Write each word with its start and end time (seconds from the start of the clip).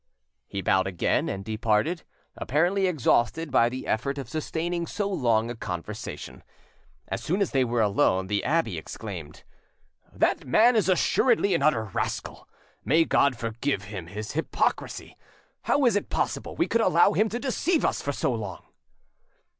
He 0.47 0.63
bowed 0.63 0.87
again 0.87 1.29
and 1.29 1.45
departed, 1.45 2.01
apparently 2.35 2.87
exhausted 2.87 3.51
by 3.51 3.69
the 3.69 3.85
effort 3.85 4.17
of 4.17 4.27
sustaining 4.27 4.87
so 4.87 5.07
long 5.07 5.51
a 5.51 5.55
conversation. 5.55 6.41
As 7.07 7.21
soon 7.21 7.39
as 7.39 7.51
they 7.51 7.63
were 7.63 7.81
alone, 7.81 8.25
the 8.25 8.43
abbe 8.43 8.79
exclaimed— 8.79 9.43
"That 10.11 10.43
man 10.43 10.75
is 10.75 10.89
assuredly 10.89 11.53
an 11.53 11.61
utter 11.61 11.83
rascal! 11.83 12.49
May 12.83 13.05
God 13.05 13.35
forgive 13.37 13.83
him 13.93 14.07
his 14.07 14.31
hypocrisy! 14.31 15.17
How 15.65 15.85
is 15.85 15.95
it 15.95 16.09
possible 16.09 16.55
we 16.55 16.67
could 16.67 16.81
allow 16.81 17.11
him 17.13 17.29
to 17.29 17.37
deceive 17.39 17.85
us 17.85 18.01
for 18.01 18.11
so 18.11 18.33
long?" 18.33 18.63